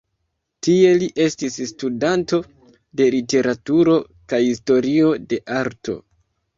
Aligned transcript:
Tie 0.67 0.93
li 1.03 1.09
estis 1.25 1.57
studanto 1.73 2.41
de 3.03 3.09
literaturo 3.19 4.01
kaj 4.35 4.45
historio 4.51 5.17
de 5.31 5.45
arto. 5.65 6.01